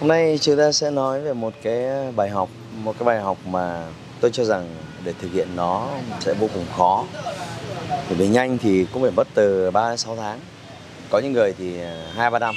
Hôm 0.00 0.08
nay 0.08 0.38
chúng 0.40 0.56
ta 0.56 0.72
sẽ 0.72 0.90
nói 0.90 1.20
về 1.20 1.32
một 1.32 1.54
cái 1.62 2.12
bài 2.16 2.28
học, 2.28 2.48
Một 2.82 2.94
cái 2.98 3.06
bài 3.06 3.20
học 3.20 3.38
mà 3.46 3.86
tôi 4.20 4.30
cho 4.30 4.44
rằng 4.44 4.74
để 5.04 5.12
thực 5.20 5.32
hiện 5.32 5.48
nó 5.56 5.88
sẽ 6.20 6.34
vô 6.34 6.48
cùng 6.54 6.64
khó. 6.76 7.04
Để 7.90 8.16
về 8.18 8.28
nhanh 8.28 8.58
thì 8.58 8.86
cũng 8.92 9.02
phải 9.02 9.10
mất 9.10 9.28
từ 9.34 9.70
3 9.70 9.88
đến 9.88 9.98
6 9.98 10.16
tháng. 10.16 10.40
Có 11.10 11.18
những 11.18 11.32
người 11.32 11.54
thì 11.58 11.80
à, 11.80 12.30
2-3 12.30 12.38
năm. 12.38 12.54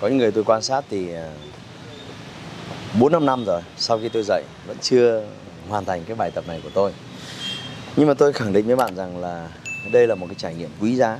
Có 0.00 0.08
những 0.08 0.18
người 0.18 0.30
tôi 0.30 0.44
quan 0.44 0.62
sát 0.62 0.84
thì 0.90 1.14
à, 1.14 1.30
4-5 3.00 3.24
năm 3.24 3.44
rồi, 3.44 3.60
Sau 3.76 3.98
khi 3.98 4.08
tôi 4.08 4.22
dạy 4.22 4.42
vẫn 4.66 4.76
chưa 4.80 5.22
hoàn 5.68 5.84
thành 5.84 6.04
cái 6.04 6.16
bài 6.16 6.30
tập 6.30 6.44
này 6.48 6.60
của 6.62 6.70
tôi. 6.74 6.92
Nhưng 7.96 8.08
mà 8.08 8.14
tôi 8.14 8.32
khẳng 8.32 8.52
định 8.52 8.66
với 8.66 8.76
bạn 8.76 8.96
rằng 8.96 9.18
là 9.18 9.48
đây 9.92 10.06
là 10.06 10.14
một 10.14 10.26
cái 10.26 10.36
trải 10.38 10.54
nghiệm 10.54 10.70
quý 10.80 10.96
giá. 10.96 11.18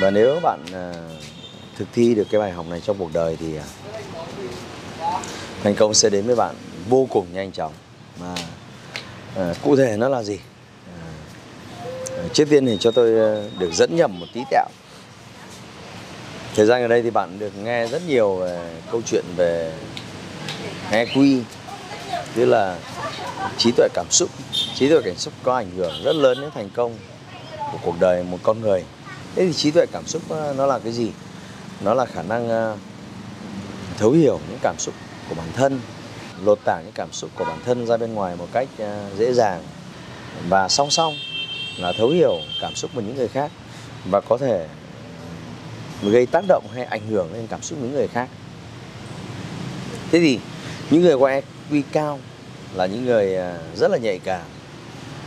Và 0.00 0.10
nếu 0.10 0.40
bạn 0.42 0.60
à, 0.72 0.92
thực 1.76 1.88
thi 1.92 2.14
được 2.14 2.26
cái 2.30 2.40
bài 2.40 2.50
học 2.50 2.66
này 2.70 2.80
trong 2.80 2.96
cuộc 2.98 3.10
đời 3.12 3.36
thì 3.40 3.58
thành 5.62 5.74
công 5.74 5.94
sẽ 5.94 6.10
đến 6.10 6.26
với 6.26 6.36
bạn 6.36 6.54
vô 6.88 7.06
cùng 7.10 7.26
nhanh 7.32 7.52
chóng. 7.52 7.72
Mà 8.20 8.34
à, 9.36 9.54
cụ 9.62 9.76
thể 9.76 9.96
nó 9.96 10.08
là 10.08 10.22
gì? 10.22 10.38
À, 12.16 12.22
trước 12.32 12.44
tiên 12.50 12.66
thì 12.66 12.76
cho 12.80 12.90
tôi 12.90 13.18
ờ, 13.18 13.48
được 13.58 13.70
dẫn 13.74 13.96
nhầm 13.96 14.20
một 14.20 14.26
tí 14.32 14.40
tẹo. 14.50 14.68
Thời 16.54 16.66
gian 16.66 16.82
ở 16.82 16.88
đây 16.88 17.02
thì 17.02 17.10
bạn 17.10 17.38
được 17.38 17.52
nghe 17.64 17.86
rất 17.86 18.02
nhiều 18.08 18.36
về 18.36 18.70
câu 18.90 19.02
chuyện 19.06 19.24
về 19.36 19.72
EQ 20.90 21.40
tức 22.34 22.44
là 22.44 22.78
trí 23.58 23.72
tuệ 23.76 23.88
cảm 23.94 24.06
xúc. 24.10 24.30
Trí 24.74 24.88
tuệ 24.88 25.00
cảm 25.04 25.16
xúc 25.16 25.32
có 25.42 25.54
ảnh 25.54 25.70
hưởng 25.76 25.92
rất 26.04 26.16
lớn 26.16 26.40
đến 26.40 26.50
thành 26.54 26.70
công 26.70 26.96
của 27.72 27.78
cuộc 27.82 27.94
đời 28.00 28.22
một 28.22 28.38
con 28.42 28.60
người. 28.60 28.84
Thế 29.34 29.46
thì 29.46 29.52
trí 29.52 29.70
tuệ 29.70 29.86
cảm 29.92 30.06
xúc 30.06 30.22
nó 30.56 30.66
là 30.66 30.78
cái 30.78 30.92
gì? 30.92 31.12
Nó 31.80 31.94
là 31.94 32.06
khả 32.06 32.22
năng 32.22 32.74
thấu 33.98 34.10
hiểu 34.10 34.40
những 34.48 34.58
cảm 34.62 34.74
xúc 34.78 34.94
của 35.28 35.34
bản 35.34 35.48
thân, 35.54 35.80
lột 36.44 36.58
tả 36.64 36.80
những 36.84 36.92
cảm 36.94 37.12
xúc 37.12 37.30
của 37.34 37.44
bản 37.44 37.58
thân 37.64 37.86
ra 37.86 37.96
bên 37.96 38.14
ngoài 38.14 38.36
một 38.36 38.48
cách 38.52 38.68
à, 38.78 39.06
dễ 39.18 39.32
dàng 39.32 39.62
và 40.48 40.68
song 40.68 40.90
song 40.90 41.14
là 41.78 41.92
thấu 41.92 42.08
hiểu 42.08 42.36
cảm 42.60 42.74
xúc 42.74 42.90
của 42.94 43.00
những 43.00 43.16
người 43.16 43.28
khác 43.28 43.50
và 44.04 44.20
có 44.20 44.38
thể 44.38 44.66
gây 46.02 46.26
tác 46.26 46.44
động 46.48 46.64
hay 46.74 46.84
ảnh 46.84 47.06
hưởng 47.08 47.32
lên 47.32 47.46
cảm 47.46 47.62
xúc 47.62 47.78
những 47.82 47.92
người 47.92 48.08
khác. 48.08 48.28
Thế 50.10 50.20
thì 50.20 50.38
những 50.90 51.02
người 51.02 51.18
có 51.18 51.28
EQ 51.70 51.82
cao 51.92 52.18
là 52.74 52.86
những 52.86 53.04
người 53.04 53.36
à, 53.36 53.58
rất 53.76 53.90
là 53.90 53.98
nhạy 53.98 54.18
cảm. 54.18 54.46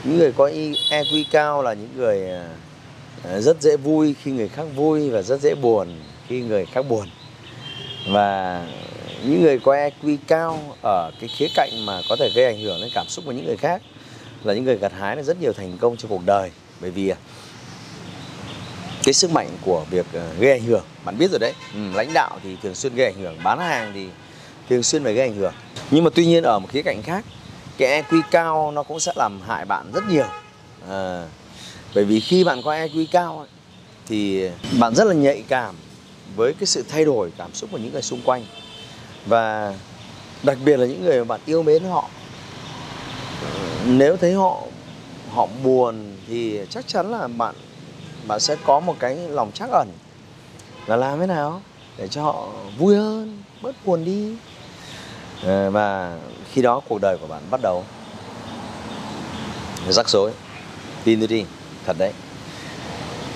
Những 0.04 0.18
người 0.18 0.32
có 0.32 0.50
EQ 0.90 1.24
cao 1.32 1.62
là 1.64 1.74
những 1.74 1.90
người 1.96 2.30
à, 2.30 3.40
rất 3.40 3.62
dễ 3.62 3.78
vui 3.78 4.16
khi 4.24 4.32
người 4.32 4.48
khác 4.48 4.66
vui 4.76 5.09
và 5.09 5.22
rất 5.22 5.42
dễ 5.42 5.56
buồn 5.56 5.88
khi 6.28 6.42
người 6.42 6.66
khác 6.66 6.86
buồn. 6.90 7.08
Và 8.09 8.62
những 9.28 9.42
người 9.42 9.59
có 9.59 9.72
EQ 9.73 10.18
cao 10.28 10.75
ở 10.84 11.12
cái 11.19 11.30
khía 11.30 11.47
cạnh 11.56 11.86
mà 11.86 12.02
có 12.09 12.16
thể 12.16 12.30
gây 12.36 12.46
ảnh 12.46 12.62
hưởng 12.62 12.81
đến 12.81 12.90
cảm 12.94 13.08
xúc 13.09 13.25
của 13.25 13.31
những 13.31 13.46
người 13.46 13.58
khác 13.58 13.81
là 14.44 14.53
những 14.53 14.63
người 14.63 14.78
gặt 14.78 14.91
hái 15.00 15.24
rất 15.24 15.41
nhiều 15.41 15.53
thành 15.53 15.78
công 15.78 15.97
trong 15.97 16.12
cuộc 16.12 16.25
đời. 16.25 16.52
Bởi 16.81 16.91
vì 16.91 17.09
à, 17.09 17.18
cái 19.03 19.13
sức 19.13 19.31
mạnh 19.31 19.50
của 19.62 19.86
việc 19.90 20.06
à, 20.13 20.30
gây 20.40 20.52
ảnh 20.52 20.63
hưởng 20.63 20.84
bạn 21.06 21.18
biết 21.18 21.31
rồi 21.31 21.40
đấy 21.40 21.53
ừ, 21.74 21.80
lãnh 21.94 22.13
đạo 22.13 22.40
thì 22.44 22.58
thường 22.63 22.75
xuyên 22.75 22.96
gây 22.96 23.06
ảnh 23.06 23.22
hưởng 23.22 23.38
bán 23.44 23.59
hàng 23.59 23.91
thì 23.94 24.08
thường 24.69 24.84
xuyên 24.84 25.03
phải 25.03 25.13
gây 25.13 25.28
ảnh 25.28 25.36
hưởng. 25.36 25.53
Nhưng 25.92 26.03
mà 26.03 26.09
tuy 26.16 26.25
nhiên 26.25 26.44
ở 26.44 26.59
một 26.59 26.68
khía 26.72 26.81
cạnh 26.81 27.02
khác 27.02 27.25
cái 27.78 28.03
EQ 28.03 28.22
cao 28.31 28.72
nó 28.72 28.84
cũng 28.84 29.00
sẽ 29.00 29.12
làm 29.16 29.42
hại 29.42 29.66
bạn 29.66 29.92
rất 29.94 30.03
nhiều. 30.09 30.28
À, 30.90 31.28
bởi 31.96 32.06
vì 32.06 32.19
khi 32.19 32.44
bạn 32.44 32.62
có 32.63 32.72
EQ 32.72 33.06
cao 33.12 33.47
thì 34.07 34.50
bạn 34.80 34.96
rất 34.96 35.03
là 35.03 35.13
nhạy 35.13 35.44
cảm 35.47 35.75
với 36.36 36.53
cái 36.53 36.66
sự 36.66 36.84
thay 36.90 37.06
đổi 37.06 37.31
cảm 37.38 37.53
xúc 37.53 37.69
của 37.72 37.78
những 37.78 37.94
người 37.94 38.02
xung 38.02 38.22
quanh 38.25 38.46
và 39.25 39.74
đặc 40.44 40.58
biệt 40.66 40.78
là 40.78 40.86
những 40.86 41.03
người 41.03 41.18
mà 41.19 41.24
bạn 41.24 41.40
yêu 41.46 41.63
mến 41.63 41.84
họ. 41.84 42.09
Nếu 43.86 44.18
thấy 44.18 44.34
họ 44.34 44.62
họ 45.31 45.47
buồn 45.63 46.16
thì 46.28 46.59
chắc 46.69 46.88
chắn 46.88 47.12
là 47.12 47.28
bạn 47.28 47.56
bạn 48.28 48.40
sẽ 48.40 48.56
có 48.66 48.80
một 48.80 48.96
cái 49.00 49.16
lòng 49.16 49.52
chắc 49.53 49.69
ẩn. 49.72 49.88
Là 50.88 50.96
làm 50.96 51.19
thế 51.19 51.25
nào 51.25 51.62
để 51.97 52.08
cho 52.08 52.24
họ 52.24 52.47
vui 52.78 52.96
hơn, 52.96 53.44
bớt 53.62 53.75
buồn 53.86 54.06
đi. 54.06 54.36
Ờ, 55.44 55.72
và 55.72 56.18
khi 56.53 56.62
đó 56.62 56.81
cuộc 56.90 57.02
đời 57.02 57.18
của 57.18 57.28
bạn 57.28 57.42
bắt 57.52 57.59
đầu. 57.63 57.84
Rắc 59.90 60.09
rối. 60.09 60.31
Tin 61.03 61.19
tôi 61.19 61.28
đi, 61.28 61.46
thật 61.86 61.96
đấy. 62.00 62.13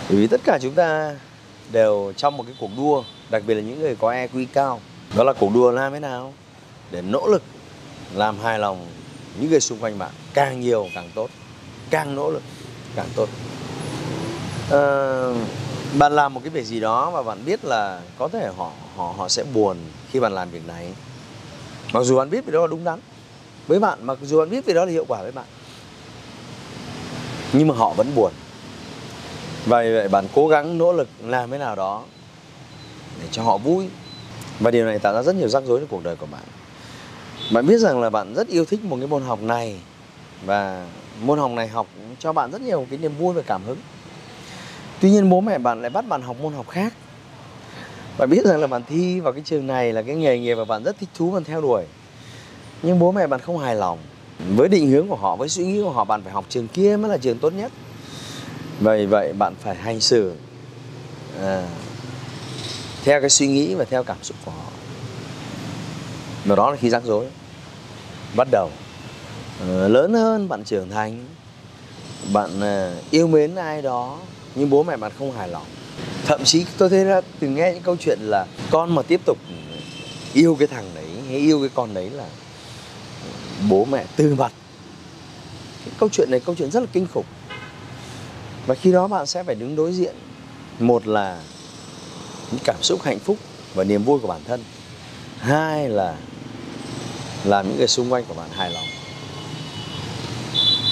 Bởi 0.09 0.17
vì 0.17 0.27
tất 0.27 0.41
cả 0.43 0.59
chúng 0.61 0.73
ta 0.73 1.15
đều 1.71 2.13
trong 2.17 2.37
một 2.37 2.43
cái 2.43 2.55
cuộc 2.59 2.69
đua, 2.77 3.03
đặc 3.29 3.43
biệt 3.47 3.55
là 3.55 3.61
những 3.61 3.81
người 3.81 3.95
có 3.95 4.11
EQ 4.11 4.45
cao 4.53 4.79
đó 5.15 5.23
là 5.23 5.33
cuộc 5.33 5.53
đua 5.53 5.71
làm 5.71 5.93
thế 5.93 5.99
nào 5.99 6.33
để 6.91 7.01
nỗ 7.01 7.27
lực 7.27 7.43
làm 8.13 8.39
hài 8.39 8.59
lòng 8.59 8.87
những 9.39 9.49
người 9.49 9.59
xung 9.59 9.79
quanh 9.79 9.99
bạn? 9.99 10.11
Càng 10.33 10.61
nhiều 10.61 10.87
càng 10.95 11.09
tốt. 11.15 11.29
Càng 11.89 12.15
nỗ 12.15 12.31
lực 12.31 12.43
càng 12.95 13.07
tốt. 13.15 13.29
À, 14.71 14.81
bạn 15.97 16.11
làm 16.11 16.33
một 16.33 16.41
cái 16.43 16.49
việc 16.49 16.65
gì 16.65 16.79
đó 16.79 17.11
và 17.11 17.23
bạn 17.23 17.45
biết 17.45 17.65
là 17.65 18.01
có 18.17 18.27
thể 18.27 18.51
họ 18.57 18.71
họ 18.95 19.13
họ 19.17 19.29
sẽ 19.29 19.43
buồn 19.43 19.77
khi 20.11 20.19
bạn 20.19 20.33
làm 20.33 20.51
việc 20.51 20.67
này. 20.67 20.93
Mặc 21.93 22.03
dù 22.03 22.17
bạn 22.17 22.29
biết 22.29 22.45
về 22.45 22.53
đó 22.53 22.61
là 22.61 22.67
đúng 22.67 22.83
đắn 22.83 22.99
với 23.67 23.79
bạn 23.79 23.99
mặc 24.01 24.17
dù 24.21 24.39
bạn 24.39 24.49
biết 24.49 24.65
về 24.65 24.73
đó 24.73 24.85
là 24.85 24.91
hiệu 24.91 25.05
quả 25.07 25.21
với 25.21 25.31
bạn 25.31 25.45
nhưng 27.53 27.67
mà 27.67 27.75
họ 27.75 27.93
vẫn 27.93 28.15
buồn. 28.15 28.31
Vậy 29.65 29.93
vậy 29.93 30.07
bạn 30.07 30.27
cố 30.35 30.47
gắng 30.47 30.77
nỗ 30.77 30.93
lực 30.93 31.07
làm 31.23 31.51
thế 31.51 31.57
nào 31.57 31.75
đó 31.75 32.03
để 33.21 33.27
cho 33.31 33.43
họ 33.43 33.57
vui 33.57 33.87
và 34.59 34.71
điều 34.71 34.85
này 34.85 34.99
tạo 34.99 35.13
ra 35.13 35.21
rất 35.21 35.35
nhiều 35.35 35.47
rắc 35.47 35.63
rối 35.65 35.79
trong 35.79 35.89
cuộc 35.89 36.03
đời 36.03 36.15
của 36.15 36.25
bạn. 36.31 36.43
Bạn 37.53 37.67
biết 37.67 37.77
rằng 37.77 38.01
là 38.01 38.09
bạn 38.09 38.33
rất 38.35 38.47
yêu 38.47 38.65
thích 38.65 38.83
một 38.83 38.97
cái 38.99 39.07
môn 39.07 39.23
học 39.23 39.41
này. 39.41 39.79
Và 40.45 40.85
môn 41.21 41.39
học 41.39 41.51
này 41.51 41.67
học 41.67 41.87
cho 42.19 42.33
bạn 42.33 42.51
rất 42.51 42.61
nhiều 42.61 42.87
cái 42.89 42.99
niềm 42.99 43.17
vui 43.17 43.33
và 43.33 43.41
cảm 43.41 43.63
hứng. 43.63 43.77
Tuy 45.01 45.09
nhiên 45.09 45.29
bố 45.29 45.41
mẹ 45.41 45.57
bạn 45.57 45.81
lại 45.81 45.89
bắt 45.89 46.07
bạn 46.07 46.21
học 46.21 46.35
môn 46.41 46.53
học 46.53 46.69
khác. 46.69 46.93
Bạn 48.17 48.29
biết 48.29 48.45
rằng 48.45 48.61
là 48.61 48.67
bạn 48.67 48.81
thi 48.89 49.19
vào 49.19 49.33
cái 49.33 49.41
trường 49.45 49.67
này 49.67 49.93
là 49.93 50.01
cái 50.01 50.15
nghề 50.15 50.39
nghiệp 50.39 50.55
mà 50.55 50.65
bạn 50.65 50.83
rất 50.83 50.99
thích 50.99 51.09
thú 51.15 51.29
và 51.29 51.39
theo 51.45 51.61
đuổi. 51.61 51.83
Nhưng 52.81 52.99
bố 52.99 53.11
mẹ 53.11 53.27
bạn 53.27 53.39
không 53.39 53.57
hài 53.57 53.75
lòng. 53.75 53.99
Với 54.55 54.69
định 54.69 54.89
hướng 54.89 55.07
của 55.07 55.15
họ 55.15 55.35
với 55.35 55.49
suy 55.49 55.65
nghĩ 55.65 55.81
của 55.81 55.91
họ 55.91 56.03
bạn 56.03 56.23
phải 56.23 56.33
học 56.33 56.45
trường 56.49 56.67
kia 56.67 56.97
mới 56.97 57.11
là 57.11 57.17
trường 57.17 57.39
tốt 57.39 57.53
nhất. 57.53 57.71
Vậy 58.79 59.07
vậy 59.07 59.33
bạn 59.33 59.55
phải 59.59 59.75
hành 59.75 59.99
xử 59.99 60.33
à, 61.41 61.67
theo 63.09 63.21
cái 63.21 63.29
suy 63.29 63.47
nghĩ 63.47 63.75
và 63.75 63.85
theo 63.85 64.03
cảm 64.03 64.17
xúc 64.21 64.37
của 64.45 64.51
họ. 64.51 64.71
Và 66.45 66.55
đó 66.55 66.71
là 66.71 66.77
khi 66.77 66.89
rắc 66.89 67.03
rối. 67.03 67.25
Bắt 68.35 68.47
đầu 68.51 68.69
à, 69.61 69.87
lớn 69.87 70.13
hơn 70.13 70.49
bạn 70.49 70.63
trưởng 70.63 70.89
thành 70.89 71.25
bạn 72.33 72.59
uh, 72.59 73.11
yêu 73.11 73.27
mến 73.27 73.55
ai 73.55 73.81
đó 73.81 74.19
nhưng 74.55 74.69
bố 74.69 74.83
mẹ 74.83 74.97
bạn 74.97 75.11
không 75.19 75.31
hài 75.31 75.47
lòng. 75.47 75.65
Thậm 76.25 76.43
chí 76.43 76.65
tôi 76.77 76.89
thấy 76.89 77.05
là 77.05 77.21
từng 77.39 77.55
nghe 77.55 77.71
những 77.73 77.83
câu 77.83 77.95
chuyện 77.99 78.19
là 78.21 78.45
con 78.71 78.95
mà 78.95 79.01
tiếp 79.01 79.21
tục 79.25 79.37
yêu 80.33 80.55
cái 80.59 80.67
thằng 80.67 80.91
đấy 80.95 81.09
hay 81.27 81.37
yêu 81.37 81.59
cái 81.59 81.69
con 81.73 81.93
đấy 81.93 82.09
là 82.09 82.25
bố 83.69 83.85
mẹ 83.85 84.05
từ 84.15 84.35
mặt. 84.35 84.51
Cái 85.85 85.93
câu 85.99 86.09
chuyện 86.11 86.31
này 86.31 86.39
câu 86.39 86.55
chuyện 86.55 86.71
rất 86.71 86.79
là 86.79 86.87
kinh 86.93 87.07
khủng. 87.13 87.25
Và 88.65 88.75
khi 88.75 88.91
đó 88.91 89.07
bạn 89.07 89.25
sẽ 89.25 89.43
phải 89.43 89.55
đứng 89.55 89.75
đối 89.75 89.93
diện. 89.93 90.15
Một 90.79 91.07
là 91.07 91.41
những 92.51 92.61
cảm 92.63 92.83
xúc 92.83 93.01
hạnh 93.03 93.19
phúc 93.19 93.37
và 93.73 93.83
niềm 93.83 94.03
vui 94.03 94.19
của 94.19 94.27
bản 94.27 94.41
thân. 94.47 94.63
Hai 95.39 95.89
là 95.89 96.15
làm 97.43 97.67
những 97.67 97.77
người 97.77 97.87
xung 97.87 98.13
quanh 98.13 98.23
của 98.27 98.33
bạn 98.33 98.49
hài 98.51 98.71
lòng. 98.71 98.85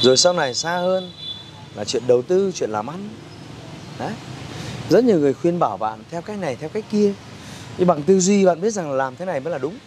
Rồi 0.02 0.18
sau 0.18 0.34
này 0.34 0.54
xa 0.54 0.78
hơn 0.78 1.12
là 1.76 1.86
chuyện 1.86 2.04
đầu 2.08 2.22
tư, 2.22 2.52
chuyện 2.56 2.70
làm 2.70 2.88
ăn. 2.88 3.10
Đấy. 4.00 4.12
Rất 4.90 5.04
nhiều 5.04 5.20
người 5.20 5.34
khuyên 5.34 5.60
bảo 5.60 5.78
bạn 5.78 6.04
theo 6.12 6.22
cách 6.22 6.40
này, 6.40 6.56
theo 6.56 6.70
cách 6.70 6.86
kia. 6.92 7.14
Nhưng 7.78 7.88
bằng 7.88 8.04
tư 8.04 8.20
duy 8.20 8.46
bạn 8.46 8.62
biết 8.62 8.72
rằng 8.72 8.90
là 8.92 8.96
làm 8.96 9.16
thế 9.16 9.26
này 9.26 9.40
mới 9.40 9.52
là 9.52 9.58
đúng. 9.58 9.78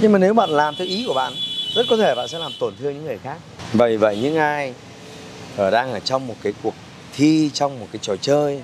Nhưng 0.00 0.12
mà 0.12 0.18
nếu 0.18 0.34
bạn 0.34 0.50
làm 0.50 0.74
theo 0.78 0.86
ý 0.86 1.04
của 1.06 1.14
bạn, 1.14 1.32
rất 1.74 1.86
có 1.90 1.96
thể 1.96 2.14
bạn 2.14 2.28
sẽ 2.28 2.38
làm 2.38 2.52
tổn 2.60 2.76
thương 2.76 2.94
những 2.94 3.04
người 3.04 3.18
khác. 3.18 3.36
Vậy 3.72 3.96
vậy 3.96 4.18
những 4.22 4.36
ai 4.36 4.74
ở 5.56 5.70
đang 5.70 5.92
ở 5.92 6.00
trong 6.00 6.26
một 6.26 6.34
cái 6.42 6.52
cuộc 6.62 6.74
thi, 7.16 7.50
trong 7.54 7.80
một 7.80 7.86
cái 7.92 7.98
trò 8.02 8.16
chơi 8.16 8.62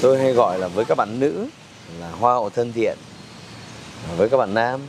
tôi 0.00 0.18
hay 0.18 0.32
gọi 0.32 0.58
là 0.58 0.68
với 0.68 0.84
các 0.84 0.94
bạn 0.94 1.20
nữ 1.20 1.46
là 2.00 2.10
hoa 2.10 2.32
hậu 2.32 2.50
thân 2.50 2.72
thiện, 2.72 2.98
với 4.16 4.28
các 4.28 4.36
bạn 4.36 4.54
nam 4.54 4.80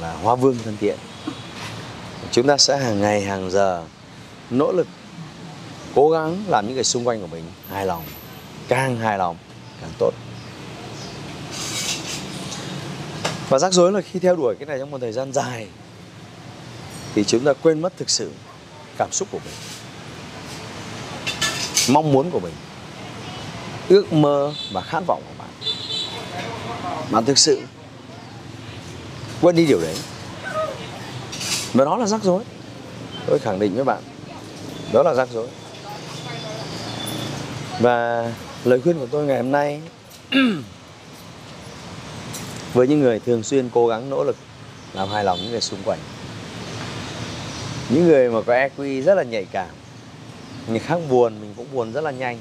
là 0.00 0.12
hoa 0.12 0.34
vương 0.34 0.56
thân 0.64 0.76
thiện. 0.80 0.98
Chúng 2.30 2.46
ta 2.46 2.56
sẽ 2.56 2.76
hàng 2.76 3.00
ngày, 3.00 3.22
hàng 3.22 3.50
giờ 3.50 3.84
nỗ 4.50 4.72
lực, 4.72 4.86
cố 5.94 6.10
gắng 6.10 6.44
làm 6.48 6.66
những 6.66 6.74
người 6.74 6.84
xung 6.84 7.06
quanh 7.06 7.20
của 7.20 7.26
mình 7.26 7.44
hài 7.68 7.86
lòng, 7.86 8.02
càng 8.68 8.96
hài 8.96 9.18
lòng, 9.18 9.36
càng 9.80 9.90
tốt. 9.98 10.14
Và 13.48 13.58
rắc 13.58 13.72
rối 13.72 13.92
là 13.92 14.00
khi 14.00 14.18
theo 14.18 14.36
đuổi 14.36 14.54
cái 14.58 14.66
này 14.66 14.78
trong 14.78 14.90
một 14.90 14.98
thời 15.00 15.12
gian 15.12 15.32
dài, 15.32 15.68
thì 17.14 17.24
chúng 17.24 17.44
ta 17.44 17.52
quên 17.52 17.82
mất 17.82 17.96
thực 17.96 18.10
sự 18.10 18.30
cảm 18.98 19.12
xúc 19.12 19.28
của 19.30 19.38
mình, 19.44 19.54
mong 21.88 22.12
muốn 22.12 22.30
của 22.30 22.40
mình 22.40 22.54
ước 23.88 24.12
mơ 24.12 24.52
và 24.72 24.80
khát 24.80 25.00
vọng 25.06 25.22
của 25.28 25.34
bạn. 25.38 25.48
Bạn 27.10 27.24
thực 27.24 27.38
sự 27.38 27.60
quên 29.40 29.56
đi 29.56 29.66
điều 29.66 29.80
đấy. 29.80 29.96
Và 31.72 31.84
đó 31.84 31.96
là 31.96 32.06
rắc 32.06 32.22
rối. 32.22 32.42
Tôi 33.26 33.38
khẳng 33.38 33.58
định 33.58 33.74
với 33.74 33.84
bạn, 33.84 34.02
đó 34.92 35.02
là 35.02 35.14
rắc 35.14 35.28
rối. 35.32 35.48
Và 37.80 38.32
lời 38.64 38.80
khuyên 38.80 38.98
của 38.98 39.06
tôi 39.06 39.26
ngày 39.26 39.36
hôm 39.36 39.50
nay, 39.52 39.80
với 42.74 42.88
những 42.88 43.00
người 43.00 43.20
thường 43.20 43.42
xuyên 43.42 43.70
cố 43.70 43.86
gắng 43.86 44.10
nỗ 44.10 44.24
lực 44.24 44.36
làm 44.92 45.08
hài 45.08 45.24
lòng 45.24 45.38
những 45.42 45.50
người 45.50 45.60
xung 45.60 45.82
quanh, 45.84 45.98
những 47.88 48.06
người 48.06 48.30
mà 48.30 48.40
có 48.46 48.52
EQ 48.52 49.02
rất 49.02 49.14
là 49.14 49.22
nhạy 49.22 49.44
cảm, 49.44 49.70
người 50.68 50.78
khác 50.78 50.98
buồn, 51.10 51.40
mình 51.40 51.54
cũng 51.56 51.66
buồn 51.72 51.92
rất 51.92 52.04
là 52.04 52.10
nhanh. 52.10 52.38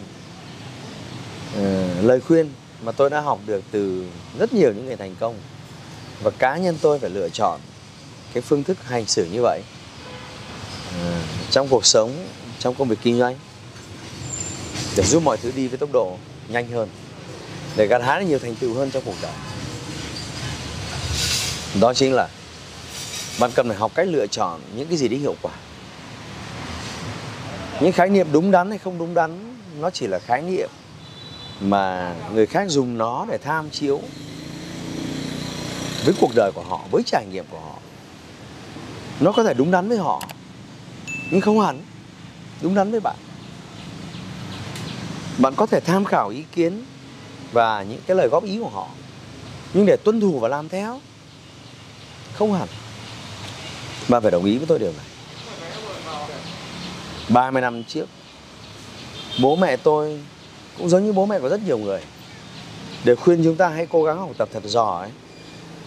Ờ, 1.57 1.87
lời 2.01 2.21
khuyên 2.21 2.49
mà 2.81 2.91
tôi 2.91 3.09
đã 3.09 3.19
học 3.19 3.39
được 3.45 3.63
từ 3.71 4.05
rất 4.39 4.53
nhiều 4.53 4.73
những 4.73 4.85
người 4.85 4.95
thành 4.95 5.15
công. 5.19 5.35
Và 6.23 6.31
cá 6.31 6.57
nhân 6.57 6.77
tôi 6.81 6.99
phải 6.99 7.09
lựa 7.09 7.29
chọn 7.29 7.59
cái 8.33 8.41
phương 8.41 8.63
thức 8.63 8.77
hành 8.83 9.05
xử 9.05 9.25
như 9.31 9.41
vậy. 9.41 9.61
À, 10.93 11.21
trong 11.51 11.67
cuộc 11.67 11.85
sống 11.85 12.27
trong 12.59 12.75
công 12.75 12.87
việc 12.87 12.99
kinh 13.01 13.19
doanh 13.19 13.35
để 14.97 15.03
giúp 15.03 15.23
mọi 15.23 15.37
thứ 15.37 15.51
đi 15.55 15.67
với 15.67 15.77
tốc 15.77 15.89
độ 15.93 16.17
nhanh 16.47 16.67
hơn 16.67 16.89
để 17.75 17.87
gặt 17.87 18.01
hái 18.03 18.19
được 18.19 18.25
nhiều 18.25 18.39
thành 18.39 18.55
tựu 18.55 18.73
hơn 18.73 18.91
trong 18.91 19.03
cuộc 19.05 19.15
đời. 19.21 19.31
Đó 21.81 21.93
chính 21.93 22.13
là 22.13 22.29
bạn 23.39 23.51
cần 23.55 23.67
phải 23.67 23.77
học 23.77 23.91
cách 23.95 24.07
lựa 24.07 24.27
chọn 24.27 24.61
những 24.75 24.87
cái 24.87 24.97
gì 24.97 25.07
đấy 25.07 25.19
hiệu 25.19 25.35
quả. 25.41 25.51
Những 27.81 27.91
khái 27.91 28.09
niệm 28.09 28.27
đúng 28.31 28.51
đắn 28.51 28.69
hay 28.69 28.77
không 28.77 28.97
đúng 28.97 29.13
đắn 29.13 29.57
nó 29.79 29.89
chỉ 29.89 30.07
là 30.07 30.19
khái 30.19 30.41
niệm 30.41 30.69
mà 31.61 32.15
người 32.33 32.45
khác 32.45 32.69
dùng 32.69 32.97
nó 32.97 33.25
để 33.29 33.37
tham 33.37 33.69
chiếu 33.69 34.01
với 36.05 36.13
cuộc 36.21 36.31
đời 36.35 36.51
của 36.55 36.63
họ, 36.63 36.79
với 36.91 37.03
trải 37.05 37.25
nghiệm 37.31 37.45
của 37.51 37.59
họ. 37.59 37.75
Nó 39.19 39.31
có 39.31 39.43
thể 39.43 39.53
đúng 39.53 39.71
đắn 39.71 39.89
với 39.89 39.97
họ, 39.97 40.21
nhưng 41.31 41.41
không 41.41 41.59
hẳn 41.59 41.81
đúng 42.61 42.75
đắn 42.75 42.91
với 42.91 42.99
bạn. 42.99 43.15
Bạn 45.37 45.53
có 45.55 45.65
thể 45.65 45.79
tham 45.79 46.05
khảo 46.05 46.29
ý 46.29 46.43
kiến 46.51 46.83
và 47.51 47.83
những 47.83 48.01
cái 48.07 48.17
lời 48.17 48.27
góp 48.27 48.43
ý 48.43 48.59
của 48.59 48.69
họ, 48.69 48.87
nhưng 49.73 49.85
để 49.85 49.97
tuân 49.97 50.21
thủ 50.21 50.39
và 50.39 50.47
làm 50.47 50.69
theo, 50.69 51.01
không 52.33 52.53
hẳn. 52.53 52.67
Bạn 54.09 54.21
phải 54.21 54.31
đồng 54.31 54.45
ý 54.45 54.57
với 54.57 54.67
tôi 54.67 54.79
điều 54.79 54.91
này. 54.91 55.05
30 57.29 57.61
năm 57.61 57.83
trước, 57.83 58.05
bố 59.41 59.55
mẹ 59.55 59.77
tôi 59.77 60.19
cũng 60.77 60.89
giống 60.89 61.05
như 61.05 61.13
bố 61.13 61.25
mẹ 61.25 61.39
của 61.39 61.49
rất 61.49 61.59
nhiều 61.65 61.77
người. 61.77 62.01
Để 63.03 63.15
khuyên 63.15 63.43
chúng 63.43 63.55
ta 63.55 63.67
hãy 63.67 63.85
cố 63.85 64.03
gắng 64.03 64.17
học 64.17 64.29
tập 64.37 64.49
thật 64.53 64.63
giỏi. 64.63 65.09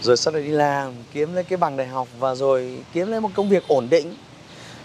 Rồi 0.02 0.16
sau 0.16 0.34
đó 0.34 0.40
đi 0.40 0.48
làm 0.48 0.92
kiếm 1.12 1.34
lấy 1.34 1.44
cái 1.44 1.56
bằng 1.56 1.76
đại 1.76 1.87
học 1.87 2.08
và 2.19 2.34
rồi 2.34 2.78
kiếm 2.92 3.10
lấy 3.10 3.20
một 3.20 3.31
công 3.34 3.48
việc 3.48 3.69
ổn 3.69 3.87
định. 3.90 4.14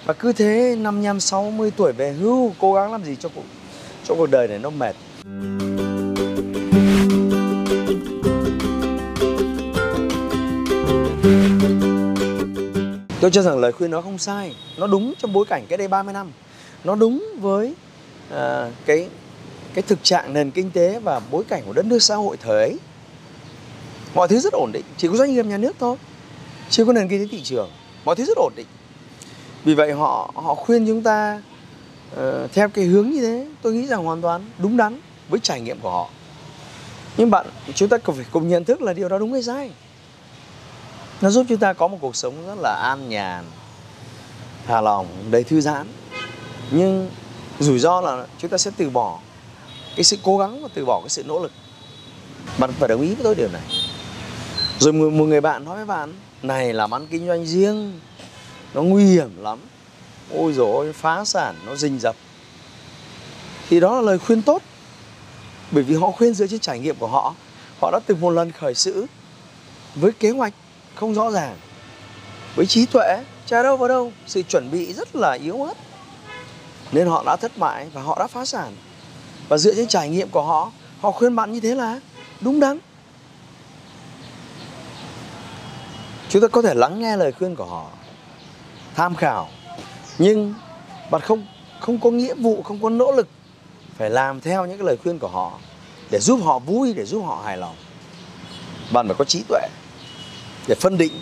Và 0.05 0.13
cứ 0.13 0.33
thế 0.33 0.75
năm 0.79 1.03
năm 1.03 1.19
60 1.19 1.71
tuổi 1.77 1.91
về 1.91 2.11
hưu 2.11 2.53
cố 2.59 2.73
gắng 2.73 2.91
làm 2.91 3.03
gì 3.03 3.15
cho 3.19 3.29
cuộc 3.35 3.43
cho 4.03 4.15
cuộc 4.15 4.31
đời 4.31 4.47
này 4.47 4.59
nó 4.59 4.69
mệt. 4.69 4.95
Tôi 13.21 13.31
cho 13.31 13.41
rằng 13.41 13.57
lời 13.57 13.71
khuyên 13.71 13.91
nó 13.91 14.01
không 14.01 14.17
sai. 14.17 14.55
Nó 14.77 14.87
đúng 14.87 15.13
trong 15.17 15.33
bối 15.33 15.45
cảnh 15.49 15.65
cái 15.69 15.77
đây 15.77 15.87
30 15.87 16.13
năm. 16.13 16.31
Nó 16.83 16.95
đúng 16.95 17.25
với 17.39 17.73
uh, 18.33 18.37
cái 18.85 19.07
cái 19.75 19.81
thực 19.81 20.03
trạng 20.03 20.33
nền 20.33 20.51
kinh 20.51 20.71
tế 20.71 20.99
và 20.99 21.21
bối 21.31 21.43
cảnh 21.47 21.63
của 21.65 21.73
đất 21.73 21.85
nước 21.85 21.99
xã 21.99 22.15
hội 22.15 22.37
thời 22.37 22.61
ấy. 22.61 22.77
Mọi 24.13 24.27
thứ 24.27 24.39
rất 24.39 24.53
ổn 24.53 24.71
định 24.71 24.85
chỉ 24.97 25.07
có 25.07 25.15
doanh 25.15 25.33
nghiệp 25.33 25.45
nhà 25.45 25.57
nước 25.57 25.75
thôi 25.79 25.97
chưa 26.69 26.85
có 26.85 26.93
nền 26.93 27.09
kinh 27.09 27.19
tế 27.21 27.27
thị 27.31 27.41
trường 27.43 27.69
mọi 28.05 28.15
thứ 28.15 28.25
rất 28.25 28.37
ổn 28.37 28.53
định. 28.55 28.67
Vì 29.63 29.73
vậy 29.73 29.91
họ 29.91 30.31
họ 30.35 30.55
khuyên 30.55 30.87
chúng 30.87 31.03
ta 31.03 31.41
uh, 32.13 32.51
theo 32.53 32.69
cái 32.69 32.85
hướng 32.85 33.09
như 33.09 33.21
thế 33.21 33.47
tôi 33.61 33.73
nghĩ 33.73 33.87
rằng 33.87 34.03
hoàn 34.03 34.21
toàn 34.21 34.45
đúng 34.57 34.77
đắn 34.77 34.99
với 35.29 35.39
trải 35.39 35.61
nghiệm 35.61 35.79
của 35.79 35.91
họ. 35.91 36.09
Nhưng 37.17 37.29
bạn 37.29 37.45
chúng 37.75 37.89
ta 37.89 37.97
cần 37.97 38.15
phải 38.15 38.25
cùng 38.31 38.47
nhận 38.47 38.63
thức 38.63 38.81
là 38.81 38.93
điều 38.93 39.09
đó 39.09 39.17
đúng 39.17 39.33
hay 39.33 39.43
sai. 39.43 39.71
Nó 41.21 41.29
giúp 41.29 41.45
chúng 41.49 41.57
ta 41.57 41.73
có 41.73 41.87
một 41.87 41.97
cuộc 42.01 42.15
sống 42.15 42.47
rất 42.47 42.55
là 42.57 42.75
an 42.83 43.09
nhàn 43.09 43.45
thả 44.67 44.81
lòng 44.81 45.07
đầy 45.31 45.43
thư 45.43 45.61
giãn. 45.61 45.87
Nhưng 46.71 47.09
rủi 47.59 47.79
ro 47.79 48.01
là 48.01 48.25
chúng 48.37 48.51
ta 48.51 48.57
sẽ 48.57 48.71
từ 48.77 48.89
bỏ 48.89 49.19
cái 49.95 50.03
sự 50.03 50.17
cố 50.23 50.37
gắng 50.37 50.61
và 50.61 50.69
từ 50.73 50.85
bỏ 50.85 51.01
cái 51.01 51.09
sự 51.09 51.23
nỗ 51.23 51.39
lực. 51.39 51.51
Bạn 52.57 52.71
phải 52.79 52.89
đồng 52.89 53.01
ý 53.01 53.07
với 53.07 53.23
tôi 53.23 53.35
điều 53.35 53.49
này. 53.49 53.61
Rồi 54.79 54.93
một, 54.93 55.09
một 55.09 55.25
người 55.25 55.41
bạn 55.41 55.65
nói 55.65 55.75
với 55.75 55.85
bạn 55.85 56.13
này 56.43 56.73
làm 56.73 56.93
ăn 56.93 57.07
kinh 57.07 57.27
doanh 57.27 57.45
riêng 57.45 57.99
nó 58.73 58.81
nguy 58.81 59.05
hiểm 59.05 59.43
lắm. 59.43 59.59
Ôi 60.31 60.53
rồi 60.53 60.93
phá 60.93 61.25
sản 61.25 61.55
nó 61.65 61.75
rình 61.75 61.99
rập. 61.99 62.15
Thì 63.69 63.79
đó 63.79 63.95
là 63.95 64.01
lời 64.01 64.19
khuyên 64.19 64.41
tốt. 64.41 64.61
Bởi 65.71 65.83
vì 65.83 65.95
họ 65.95 66.11
khuyên 66.11 66.33
dựa 66.33 66.47
trên 66.47 66.59
trải 66.59 66.79
nghiệm 66.79 66.95
của 66.95 67.07
họ. 67.07 67.35
Họ 67.81 67.91
đã 67.91 67.99
từng 68.05 68.21
một 68.21 68.29
lần 68.31 68.51
khởi 68.51 68.73
sự 68.73 69.05
với 69.95 70.11
kế 70.11 70.29
hoạch 70.29 70.53
không 70.95 71.13
rõ 71.13 71.31
ràng 71.31 71.57
với 72.55 72.65
trí 72.65 72.85
tuệ 72.85 73.23
cha 73.45 73.63
đâu 73.63 73.77
vào 73.77 73.87
đâu 73.87 74.11
sự 74.27 74.41
chuẩn 74.41 74.71
bị 74.71 74.93
rất 74.93 75.15
là 75.15 75.31
yếu 75.31 75.63
ớt. 75.63 75.73
Nên 76.91 77.07
họ 77.07 77.23
đã 77.25 77.35
thất 77.35 77.57
bại 77.57 77.87
và 77.93 78.01
họ 78.01 78.17
đã 78.19 78.27
phá 78.27 78.45
sản 78.45 78.75
và 79.49 79.57
dựa 79.57 79.75
trên 79.75 79.87
trải 79.87 80.09
nghiệm 80.09 80.29
của 80.29 80.43
họ 80.43 80.71
họ 81.01 81.11
khuyên 81.11 81.35
bạn 81.35 81.51
như 81.51 81.59
thế 81.59 81.75
là 81.75 81.99
đúng 82.41 82.59
đắn. 82.59 82.79
Chúng 86.29 86.41
ta 86.41 86.47
có 86.47 86.61
thể 86.61 86.73
lắng 86.73 86.99
nghe 86.99 87.17
lời 87.17 87.31
khuyên 87.31 87.55
của 87.55 87.65
họ, 87.65 87.89
tham 88.95 89.15
khảo, 89.15 89.49
nhưng 90.17 90.53
bạn 91.11 91.21
không 91.21 91.47
không 91.79 91.99
có 91.99 92.11
nghĩa 92.11 92.33
vụ, 92.33 92.63
không 92.63 92.81
có 92.81 92.89
nỗ 92.89 93.11
lực 93.11 93.27
phải 93.97 94.09
làm 94.09 94.41
theo 94.41 94.65
những 94.65 94.77
cái 94.77 94.85
lời 94.85 94.97
khuyên 95.03 95.19
của 95.19 95.27
họ 95.27 95.59
để 96.11 96.19
giúp 96.19 96.39
họ 96.43 96.59
vui, 96.59 96.93
để 96.93 97.05
giúp 97.05 97.21
họ 97.21 97.41
hài 97.45 97.57
lòng. 97.57 97.75
Bạn 98.91 99.07
phải 99.07 99.15
có 99.19 99.25
trí 99.25 99.43
tuệ 99.47 99.67
để 100.67 100.75
phân 100.75 100.97
định 100.97 101.21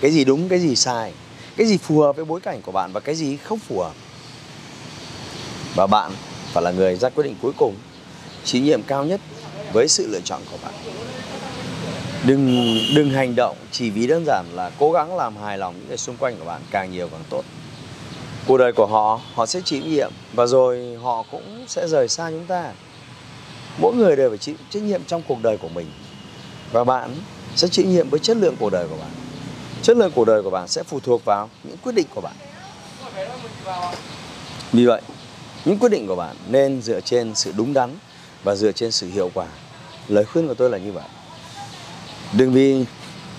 cái 0.00 0.10
gì 0.10 0.24
đúng, 0.24 0.48
cái 0.48 0.58
gì 0.58 0.76
sai, 0.76 1.12
cái 1.56 1.66
gì 1.66 1.78
phù 1.78 2.00
hợp 2.00 2.16
với 2.16 2.24
bối 2.24 2.40
cảnh 2.40 2.62
của 2.62 2.72
bạn 2.72 2.92
và 2.92 3.00
cái 3.00 3.14
gì 3.14 3.36
không 3.36 3.58
phù 3.58 3.80
hợp. 3.80 3.92
Và 5.74 5.86
bạn 5.86 6.12
phải 6.52 6.62
là 6.62 6.70
người 6.70 6.96
ra 6.96 7.08
quyết 7.08 7.24
định 7.24 7.36
cuối 7.42 7.52
cùng 7.56 7.74
chịu 8.44 8.62
nhiệm 8.62 8.82
cao 8.82 9.04
nhất 9.04 9.20
với 9.72 9.88
sự 9.88 10.06
lựa 10.10 10.20
chọn 10.24 10.40
của 10.50 10.56
bạn. 10.62 10.74
Đừng 12.26 12.78
đừng 12.94 13.10
hành 13.10 13.34
động 13.34 13.56
chỉ 13.70 13.90
vì 13.90 14.06
đơn 14.06 14.24
giản 14.26 14.46
là 14.52 14.70
cố 14.78 14.92
gắng 14.92 15.16
làm 15.16 15.36
hài 15.36 15.58
lòng 15.58 15.74
những 15.78 15.88
người 15.88 15.96
xung 15.96 16.16
quanh 16.16 16.36
của 16.38 16.44
bạn 16.44 16.60
càng 16.70 16.92
nhiều 16.92 17.08
càng 17.08 17.24
tốt. 17.30 17.44
Cuộc 18.46 18.58
đời 18.58 18.72
của 18.72 18.86
họ 18.86 19.20
họ 19.34 19.46
sẽ 19.46 19.60
chịu 19.64 19.82
nhiệm 19.82 20.12
và 20.32 20.46
rồi 20.46 20.98
họ 21.02 21.24
cũng 21.30 21.64
sẽ 21.68 21.88
rời 21.88 22.08
xa 22.08 22.30
chúng 22.30 22.46
ta. 22.46 22.72
Mỗi 23.78 23.94
người 23.94 24.16
đều 24.16 24.28
phải 24.28 24.38
chịu 24.38 24.54
trách 24.70 24.82
nhiệm 24.82 25.04
trong 25.04 25.22
cuộc 25.28 25.42
đời 25.42 25.56
của 25.56 25.68
mình 25.68 25.86
và 26.72 26.84
bạn 26.84 27.16
sẽ 27.56 27.68
chịu 27.68 27.86
nhiệm 27.86 28.08
với 28.08 28.20
chất 28.20 28.36
lượng 28.36 28.56
cuộc 28.58 28.70
đời 28.70 28.86
của 28.90 28.96
bạn. 28.96 29.10
Chất 29.82 29.96
lượng 29.96 30.12
cuộc 30.14 30.24
đời 30.24 30.42
của 30.42 30.50
bạn 30.50 30.68
sẽ 30.68 30.82
phụ 30.82 31.00
thuộc 31.00 31.24
vào 31.24 31.50
những 31.64 31.76
quyết 31.82 31.94
định 31.94 32.06
của 32.14 32.20
bạn. 32.20 32.34
Vì 34.72 34.86
vậy 34.86 35.02
những 35.64 35.78
quyết 35.78 35.88
định 35.88 36.06
của 36.06 36.16
bạn 36.16 36.36
nên 36.48 36.82
dựa 36.82 37.00
trên 37.00 37.34
sự 37.34 37.52
đúng 37.56 37.72
đắn 37.72 37.90
và 38.44 38.54
dựa 38.54 38.72
trên 38.72 38.90
sự 38.90 39.08
hiệu 39.08 39.30
quả. 39.34 39.46
Lời 40.08 40.24
khuyên 40.24 40.48
của 40.48 40.54
tôi 40.54 40.70
là 40.70 40.78
như 40.78 40.92
vậy. 40.92 41.04
Đừng 42.32 42.52
vì 42.52 42.84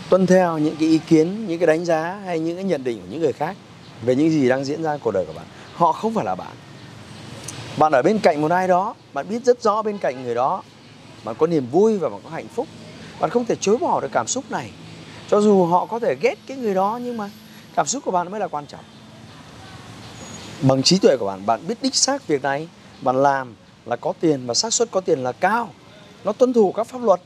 tuân 0.10 0.27
theo 0.27 0.58
những 0.58 0.75
cái 0.75 0.89
ý 0.89 1.00
kiến, 1.08 1.48
những 1.48 1.60
cái 1.60 1.68
đánh 1.68 1.86
giá 1.86 2.20
hay 2.25 2.39
những 2.39 2.56
cái 2.56 2.63
nhận 2.63 2.84
định 2.84 3.00
của 3.00 3.08
những 3.10 3.22
người 3.22 3.34
khác 3.34 3.56
về 4.01 4.15
những 4.15 4.30
gì 4.30 4.50
đang 4.50 4.65
diễn 4.65 4.84
ra 4.84 4.98
cuộc 4.98 5.12
đời 5.12 5.25
của 5.25 5.34
bạn. 5.34 5.46
Họ 5.74 5.92
không 5.92 6.13
phải 6.13 6.25
là 6.25 6.36
bạn. 6.36 6.56
Bạn 7.77 7.92
ở 7.92 8.01
bên 8.01 8.20
cạnh 8.20 8.42
một 8.42 8.51
ai 8.51 8.68
đó, 8.68 8.96
bạn 9.13 9.30
biết 9.30 9.46
rất 9.46 9.62
rõ 9.62 9.82
bên 9.82 9.98
cạnh 9.98 10.24
người 10.24 10.36
đó, 10.36 10.63
bạn 11.24 11.36
có 11.39 11.48
niềm 11.48 11.68
vui 11.72 11.98
và 11.98 12.10
bạn 12.10 12.20
có 12.24 12.30
hạnh 12.30 12.48
phúc. 12.48 12.68
Bạn 13.20 13.30
không 13.30 13.46
thể 13.46 13.56
chối 13.56 13.77
bỏ 13.77 14.01
được 14.01 14.12
cảm 14.12 14.27
xúc 14.27 14.51
này. 14.51 14.70
Cho 15.30 15.42
dù 15.42 15.65
họ 15.65 15.86
có 15.86 16.00
thể 16.00 16.15
ghét 16.22 16.36
cái 16.48 16.58
người 16.58 16.74
đó, 16.74 17.00
nhưng 17.03 17.18
mà 17.18 17.30
cảm 17.75 17.86
xúc 17.86 18.03
của 18.06 18.12
bạn 18.12 18.32
mới 18.32 18.39
là 18.39 18.48
quan 18.48 18.65
trọng 18.65 18.84
bằng 20.62 20.84
trí 20.84 21.00
tuệ 21.00 21.18
của 21.18 21.26
bạn 21.26 21.46
bạn 21.46 21.68
biết 21.68 21.76
đích 21.82 21.96
xác 21.96 22.28
việc 22.28 22.44
này. 22.44 22.68
Bạn 23.02 23.24
làm 23.24 23.56
là 23.86 23.96
có 23.96 24.14
tiền 24.20 24.48
và 24.48 24.54
xác 24.54 24.74
suất 24.74 24.92
có 24.92 25.02
tiền 25.02 25.24
là 25.24 25.32
cao. 25.32 25.70
Nó 26.24 26.34
tuân 26.34 26.54
thủ 26.54 26.72
các 26.72 26.88
pháp 26.88 27.02
luật. 27.02 27.22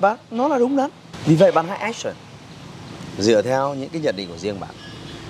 Và 0.00 0.16
nó 0.30 0.48
là 0.48 0.58
đúng 0.58 0.76
đắn. 0.76 0.90
Vì 1.26 1.34
vậy 1.34 1.52
bạn 1.52 1.68
hãy 1.68 1.78
action. 1.78 2.14
Dựa 3.18 3.42
theo 3.42 3.74
những 3.74 3.88
cái 3.88 4.00
nhận 4.00 4.16
định 4.16 4.28
của 4.28 4.38
riêng 4.38 4.60
bạn. 4.60 4.70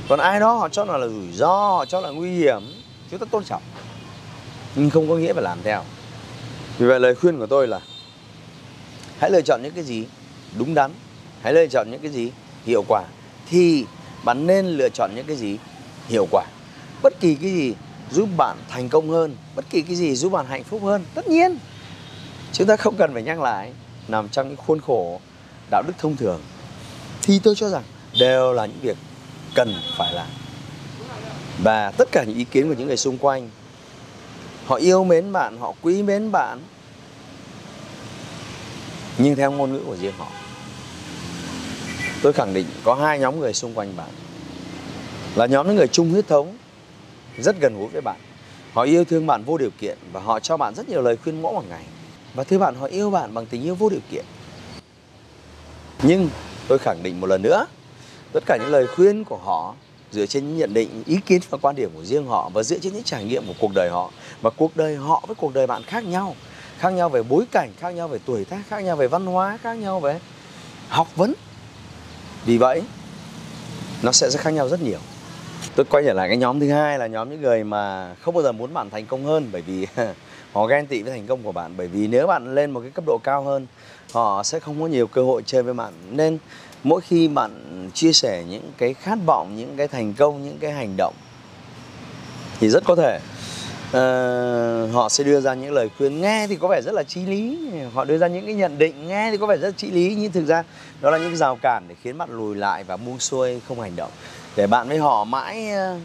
Còn 0.09 0.19
ai 0.19 0.41
đó 0.41 0.57
họ 0.57 0.69
cho 0.69 0.85
là, 0.85 0.97
là 0.97 1.07
rủi 1.07 1.33
ro 1.33 1.69
họ 1.69 1.85
cho 1.85 2.01
là 2.01 2.11
nguy 2.11 2.31
hiểm 2.31 2.63
chúng 3.11 3.21
ta 3.21 3.27
tôn 3.31 3.45
trọng. 3.45 3.63
Nhưng 4.75 4.91
không 4.91 5.09
có 5.09 5.17
nghĩa 5.17 5.33
phải 5.33 5.43
làm 5.43 5.59
theo. 5.63 5.83
Vì 6.79 6.87
vậy 6.87 7.01
lời 7.01 7.15
khuyên 7.15 7.39
của 7.39 7.47
tôi 7.47 7.69
là 7.69 7.81
hãy 9.19 9.31
lựa 9.31 9.41
chọn 9.41 9.61
những 9.63 9.73
cái 9.73 9.85
gì 9.85 10.07
đúng 10.59 10.75
đắn 10.75 10.91
hãy 11.43 11.53
lựa 11.53 11.67
chọn 11.67 11.91
những 11.91 12.01
cái 12.01 12.11
gì 12.11 12.33
hiệu 12.65 12.85
quả. 12.89 13.05
Thì 13.49 13.85
bạn 14.25 14.47
nên 14.47 14.67
lựa 14.67 14.89
chọn 14.89 15.11
những 15.15 15.27
cái 15.27 15.37
gì 15.37 15.59
hiệu 16.09 16.27
quả 16.31 16.45
bất 17.03 17.21
kỳ 17.21 17.35
cái 17.35 17.51
gì 17.51 17.75
giúp 18.11 18.29
bạn 18.37 18.57
thành 18.69 18.89
công 18.89 19.11
hơn, 19.11 19.37
bất 19.57 19.65
kỳ 19.71 19.83
cái 19.83 19.97
gì 19.97 20.17
giúp 20.17 20.33
bạn 20.33 20.47
hạnh 20.47 20.65
phúc 20.65 20.83
hơn, 20.85 21.05
tất 21.15 21.29
nhiên. 21.29 21.59
Chúng 22.53 22.67
ta 22.67 22.77
không 22.77 22.97
cần 22.97 23.13
phải 23.13 23.23
nhắc 23.23 23.41
lại, 23.41 23.73
nằm 24.09 24.29
trong 24.29 24.49
những 24.49 24.57
khuôn 24.57 24.81
khổ 24.81 25.21
đạo 25.71 25.83
đức 25.87 25.93
thông 25.99 26.17
thường. 26.17 26.41
Thì 27.23 27.39
tôi 27.39 27.55
cho 27.55 27.69
rằng 27.69 27.83
đều 28.21 28.53
là 28.53 28.67
những 28.67 28.81
việc 28.83 28.97
cần 29.55 29.75
phải 29.99 30.13
làm. 30.13 30.27
Và 31.63 31.91
tất 31.91 32.09
cả 32.13 32.25
những 32.25 32.37
ý 32.37 32.45
kiến 32.45 32.69
của 32.69 32.75
những 32.79 32.87
người 32.87 32.97
xung 32.97 33.19
quanh, 33.19 33.51
họ 34.67 34.77
yêu 34.77 35.05
mến 35.05 35.33
bạn, 35.33 35.59
họ 35.59 35.75
quý 35.83 36.03
mến 36.03 36.33
bạn, 36.33 36.63
nhưng 39.19 39.37
theo 39.37 39.51
ngôn 39.51 39.73
ngữ 39.73 39.81
của 39.87 39.97
riêng 39.97 40.15
họ. 40.19 40.29
Tôi 42.23 42.33
khẳng 42.33 42.55
định 42.55 42.67
có 42.85 42.95
hai 42.95 43.19
nhóm 43.19 43.41
người 43.41 43.55
xung 43.55 43.75
quanh 43.75 43.97
bạn. 43.97 44.09
Là 45.35 45.47
nhóm 45.47 45.67
những 45.67 45.77
người 45.77 45.89
chung 45.89 46.11
huyết 46.11 46.29
thống 46.29 46.57
rất 47.39 47.61
gần 47.61 47.79
gũi 47.79 47.89
với 47.89 48.01
bạn. 48.01 48.17
Họ 48.73 48.83
yêu 48.83 49.05
thương 49.05 49.27
bạn 49.27 49.45
vô 49.45 49.59
điều 49.59 49.71
kiện 49.81 49.99
và 50.13 50.21
họ 50.21 50.41
cho 50.41 50.57
bạn 50.57 50.75
rất 50.75 50.89
nhiều 50.89 51.03
lời 51.03 51.17
khuyên 51.17 51.43
mỗi 51.43 51.53
một 51.53 51.65
ngày. 51.69 51.83
Và 52.35 52.45
thưa 52.45 52.59
bạn, 52.59 52.75
họ 52.75 52.87
yêu 52.87 53.11
bạn 53.11 53.35
bằng 53.35 53.47
tình 53.47 53.63
yêu 53.63 53.75
vô 53.75 53.89
điều 53.89 54.01
kiện. 54.11 54.25
Nhưng 56.03 56.29
tôi 56.69 56.79
khẳng 56.79 57.03
định 57.03 57.21
một 57.21 57.27
lần 57.27 57.43
nữa, 57.43 57.67
tất 58.33 58.41
cả 58.47 58.59
những 58.61 58.73
lời 58.73 58.87
khuyên 58.87 59.25
của 59.25 59.37
họ 59.37 59.75
dựa 60.13 60.27
trên 60.27 60.49
những 60.49 60.59
nhận 60.59 60.75
định, 60.75 61.03
ý 61.07 61.19
kiến 61.27 61.41
và 61.51 61.59
quan 61.63 61.77
điểm 61.77 61.91
của 61.95 62.05
riêng 62.05 62.27
họ 62.27 62.51
và 62.55 62.63
dựa 62.63 62.79
trên 62.79 62.93
những 62.93 63.03
trải 63.03 63.25
nghiệm 63.25 63.47
của 63.47 63.55
cuộc 63.61 63.75
đời 63.75 63.91
họ 63.91 64.11
và 64.43 64.51
cuộc 64.51 64.77
đời 64.77 64.97
họ 64.97 65.25
với 65.27 65.35
cuộc 65.35 65.55
đời 65.55 65.67
bạn 65.67 65.83
khác 65.83 66.05
nhau 66.05 66.35
khác 66.79 66.91
nhau 66.91 67.09
về 67.09 67.23
bối 67.23 67.45
cảnh, 67.51 67.73
khác 67.79 67.91
nhau 67.91 68.09
về 68.09 68.19
tuổi 68.25 68.45
tác, 68.45 68.63
khác 68.69 68.81
nhau 68.81 68.97
về 68.97 69.09
văn 69.09 69.27
hóa, 69.27 69.59
khác 69.63 69.75
nhau 69.75 70.01
về 70.01 70.21
học 70.89 71.17
vấn. 71.17 71.35
Vì 72.45 72.59
vậy, 72.59 72.83
nó 74.03 74.13
sẽ 74.13 74.31
khác 74.31 74.51
nhau 74.51 74.69
rất 74.69 74.83
nhiều 74.83 74.99
tôi 75.75 75.87
quay 75.91 76.05
trở 76.05 76.13
lại 76.13 76.29
cái 76.29 76.37
nhóm 76.37 76.61
thứ 76.61 76.71
hai 76.71 76.99
là 76.99 77.07
nhóm 77.07 77.31
những 77.31 77.43
người 77.43 77.65
mà 77.65 78.15
không 78.15 78.35
bao 78.35 78.43
giờ 78.43 78.53
muốn 78.53 78.75
bạn 78.75 78.91
thành 78.91 79.07
công 79.07 79.25
hơn 79.25 79.49
bởi 79.53 79.63
vì 79.63 79.87
họ 80.53 80.67
ghen 80.67 80.87
tị 80.87 81.03
với 81.03 81.13
thành 81.13 81.27
công 81.27 81.43
của 81.43 81.53
bạn. 81.53 81.75
Bởi 81.77 81.89
vì 81.89 82.07
nếu 82.07 82.27
bạn 82.27 82.55
lên 82.55 82.71
một 82.71 82.81
cái 82.81 82.91
cấp 82.91 83.05
độ 83.07 83.19
cao 83.19 83.43
hơn 83.43 83.67
họ 84.13 84.43
sẽ 84.43 84.61
không 84.61 84.81
có 84.81 84.87
nhiều 84.87 85.07
cơ 85.07 85.23
hội 85.23 85.43
chơi 85.47 85.63
với 85.63 85.75
bạn. 85.75 85.93
Nên 86.11 86.39
mỗi 86.85 87.01
khi 87.01 87.29
bạn 87.29 87.51
chia 87.95 88.13
sẻ 88.13 88.45
những 88.51 88.73
cái 88.79 88.95
khát 88.95 89.19
vọng 89.27 89.57
những 89.57 89.77
cái 89.77 89.89
thành 89.89 90.15
công 90.15 90.45
những 90.45 90.59
cái 90.59 90.73
hành 90.73 90.95
động 90.97 91.15
thì 92.61 92.69
rất 92.69 92.85
có 92.85 92.97
thể 92.97 93.19
uh, 93.89 94.95
họ 94.95 95.09
sẽ 95.09 95.25
đưa 95.25 95.41
ra 95.41 95.55
những 95.55 95.73
lời 95.73 95.89
khuyên. 95.99 96.21
Nghe 96.21 96.47
thì 96.47 96.57
có 96.57 96.69
vẻ 96.69 96.83
rất 96.83 96.95
là 96.95 97.03
trí 97.03 97.27
lý. 97.27 97.59
Họ 97.95 98.05
đưa 98.05 98.19
ra 98.19 98.27
những 98.27 98.47
cái 98.47 98.55
nhận 98.55 98.79
định 98.79 99.09
nghe 99.09 99.31
thì 99.31 99.37
có 99.37 99.47
vẻ 99.47 99.57
rất 99.57 99.69
là 99.69 99.75
trí 99.77 99.91
lý. 99.91 100.15
Nhưng 100.19 100.33
thực 100.33 100.47
ra 100.47 100.65
đó 101.01 101.11
là 101.11 101.19
những 101.19 101.29
cái 101.29 101.37
rào 101.37 101.59
cản 101.63 101.85
để 101.89 101.95
khiến 102.03 102.19
bạn 102.19 102.31
lùi 102.31 102.57
lại 102.57 102.85
và 102.85 102.97
buông 102.97 103.19
xuôi 103.19 103.61
không 103.69 103.81
hành 103.81 103.97
động 103.97 104.11
để 104.57 104.67
bạn 104.67 104.89
với 104.89 104.99
họ 104.99 105.25
mãi 105.25 105.69
uh, 105.73 106.01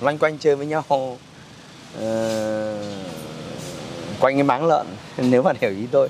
loanh 0.00 0.18
quanh 0.18 0.38
chơi 0.38 0.56
với 0.56 0.66
nhau 0.66 0.84
uh, 0.90 1.18
quanh 4.20 4.34
cái 4.34 4.42
máng 4.42 4.66
lợn 4.66 4.86
nếu 5.16 5.42
bạn 5.42 5.56
hiểu 5.60 5.70
ý 5.70 5.86
tôi. 5.90 6.08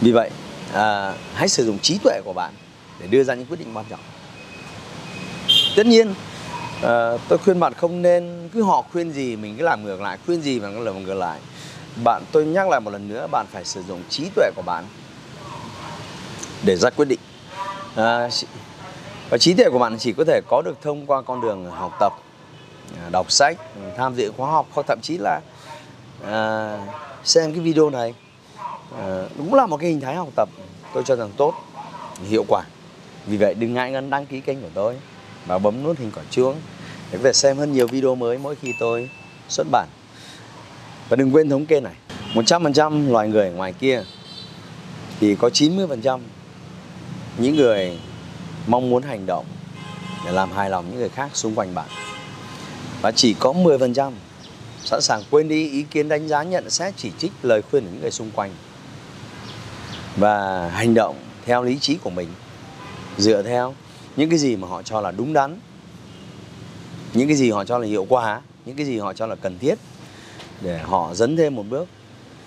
Vì 0.00 0.12
vậy 0.12 0.30
à, 0.72 1.12
hãy 1.34 1.48
sử 1.48 1.66
dụng 1.66 1.78
trí 1.78 1.98
tuệ 1.98 2.20
của 2.24 2.32
bạn 2.32 2.52
để 3.00 3.06
đưa 3.06 3.24
ra 3.24 3.34
những 3.34 3.46
quyết 3.46 3.58
định 3.60 3.76
quan 3.76 3.86
trọng. 3.90 4.00
Tất 5.76 5.86
nhiên 5.86 6.14
à, 6.82 7.10
tôi 7.28 7.38
khuyên 7.38 7.60
bạn 7.60 7.74
không 7.74 8.02
nên 8.02 8.48
cứ 8.52 8.62
họ 8.62 8.82
khuyên 8.92 9.12
gì 9.12 9.36
mình 9.36 9.56
cứ 9.58 9.64
làm 9.64 9.84
ngược 9.84 10.00
lại 10.00 10.18
khuyên 10.26 10.42
gì 10.42 10.60
bạn 10.60 10.74
cứ 10.74 10.84
làm 10.84 11.04
ngược 11.04 11.14
lại. 11.14 11.40
Bạn 12.04 12.22
tôi 12.32 12.44
nhắc 12.44 12.68
lại 12.68 12.80
một 12.80 12.90
lần 12.90 13.08
nữa 13.08 13.26
bạn 13.30 13.46
phải 13.52 13.64
sử 13.64 13.82
dụng 13.88 14.02
trí 14.08 14.28
tuệ 14.34 14.50
của 14.56 14.62
bạn 14.62 14.84
để 16.64 16.76
ra 16.76 16.90
quyết 16.90 17.08
định. 17.08 17.20
À, 17.96 18.28
và 19.30 19.38
trí 19.38 19.54
tuệ 19.54 19.70
của 19.70 19.78
bạn 19.78 19.96
chỉ 19.98 20.12
có 20.12 20.24
thể 20.24 20.40
có 20.48 20.62
được 20.62 20.82
thông 20.82 21.06
qua 21.06 21.22
con 21.22 21.40
đường 21.40 21.70
học 21.70 21.96
tập 22.00 22.12
à, 22.96 23.08
đọc 23.10 23.30
sách 23.30 23.56
tham 23.96 24.14
dự 24.14 24.32
khóa 24.36 24.50
học 24.50 24.66
hoặc 24.72 24.86
thậm 24.86 24.98
chí 25.02 25.18
là 25.18 25.40
à, 26.26 26.78
xem 27.24 27.52
cái 27.52 27.60
video 27.60 27.90
này. 27.90 28.14
À, 28.98 29.22
đúng 29.38 29.54
là 29.54 29.66
một 29.66 29.76
cái 29.76 29.90
hình 29.90 30.00
thái 30.00 30.14
học 30.14 30.28
tập 30.36 30.48
tôi 30.94 31.02
cho 31.06 31.16
rằng 31.16 31.30
tốt 31.36 31.54
hiệu 32.28 32.44
quả. 32.48 32.62
Vì 33.26 33.36
vậy 33.36 33.54
đừng 33.54 33.74
ngại 33.74 33.90
ngần 33.90 34.10
đăng 34.10 34.26
ký 34.26 34.40
kênh 34.40 34.60
của 34.60 34.70
tôi 34.74 34.96
và 35.46 35.58
bấm 35.58 35.82
nút 35.82 35.98
hình 35.98 36.10
quả 36.14 36.22
chuông 36.30 36.56
để 37.10 37.18
có 37.18 37.24
thể 37.24 37.32
xem 37.32 37.56
hơn 37.56 37.72
nhiều 37.72 37.86
video 37.86 38.14
mới 38.14 38.38
mỗi 38.38 38.54
khi 38.54 38.74
tôi 38.80 39.10
xuất 39.48 39.66
bản. 39.70 39.88
Và 41.08 41.16
đừng 41.16 41.34
quên 41.34 41.48
thống 41.48 41.66
kê 41.66 41.80
này 41.80 41.94
100% 42.34 43.10
loài 43.12 43.28
người 43.28 43.50
ngoài 43.50 43.72
kia 43.72 44.02
thì 45.20 45.34
có 45.34 45.48
90% 45.48 46.20
những 47.38 47.56
người 47.56 47.98
mong 48.66 48.90
muốn 48.90 49.02
hành 49.02 49.26
động 49.26 49.44
để 50.24 50.32
làm 50.32 50.52
hài 50.52 50.70
lòng 50.70 50.84
những 50.90 50.98
người 50.98 51.08
khác 51.08 51.30
xung 51.34 51.54
quanh 51.54 51.74
bạn. 51.74 51.88
Và 53.02 53.12
chỉ 53.12 53.34
có 53.34 53.52
10% 53.52 54.12
sẵn 54.84 55.00
sàng 55.02 55.22
quên 55.30 55.48
đi 55.48 55.70
ý 55.70 55.82
kiến 55.82 56.08
đánh 56.08 56.28
giá 56.28 56.42
nhận 56.42 56.70
xét 56.70 56.94
chỉ 56.96 57.10
trích 57.18 57.32
lời 57.42 57.62
khuyên 57.70 57.84
của 57.84 57.90
những 57.92 58.00
người 58.00 58.10
xung 58.10 58.30
quanh 58.30 58.50
và 60.16 60.68
hành 60.68 60.94
động 60.94 61.16
theo 61.44 61.62
lý 61.62 61.78
trí 61.78 61.94
của 61.94 62.10
mình, 62.10 62.28
dựa 63.18 63.42
theo 63.42 63.74
những 64.16 64.30
cái 64.30 64.38
gì 64.38 64.56
mà 64.56 64.68
họ 64.68 64.82
cho 64.82 65.00
là 65.00 65.10
đúng 65.10 65.32
đắn, 65.32 65.58
những 67.14 67.28
cái 67.28 67.36
gì 67.36 67.50
họ 67.50 67.64
cho 67.64 67.78
là 67.78 67.86
hiệu 67.86 68.06
quả, 68.08 68.40
những 68.66 68.76
cái 68.76 68.86
gì 68.86 68.98
họ 68.98 69.12
cho 69.12 69.26
là 69.26 69.34
cần 69.34 69.58
thiết 69.58 69.74
để 70.60 70.78
họ 70.78 71.14
dấn 71.14 71.36
thêm 71.36 71.56
một 71.56 71.64
bước 71.70 71.88